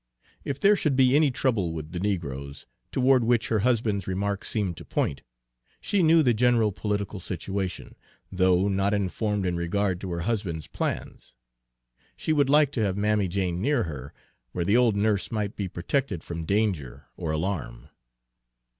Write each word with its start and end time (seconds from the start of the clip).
If 0.43 0.59
there 0.59 0.75
should 0.75 0.95
be 0.95 1.15
any 1.15 1.29
trouble 1.29 1.73
with 1.73 1.91
the 1.91 1.99
negroes, 1.99 2.65
toward 2.91 3.23
which 3.23 3.49
her 3.49 3.59
husband's 3.59 4.07
remark 4.07 4.43
seemed 4.43 4.75
to 4.77 4.83
point, 4.83 5.21
she 5.79 6.01
knew 6.01 6.23
the 6.23 6.33
general 6.33 6.71
political 6.71 7.19
situation, 7.19 7.95
though 8.31 8.67
not 8.67 8.95
informed 8.95 9.45
in 9.45 9.55
regard 9.55 10.01
to 10.01 10.09
her 10.11 10.21
husband's 10.21 10.65
plans, 10.65 11.35
she 12.17 12.33
would 12.33 12.49
like 12.49 12.71
to 12.71 12.81
have 12.81 12.97
Mammy 12.97 13.27
Jane 13.27 13.61
near 13.61 13.83
her, 13.83 14.11
where 14.53 14.65
the 14.65 14.75
old 14.75 14.95
nurse 14.95 15.31
might 15.31 15.55
be 15.55 15.67
protected 15.67 16.23
from 16.23 16.45
danger 16.45 17.05
or 17.15 17.29
alarm. 17.29 17.89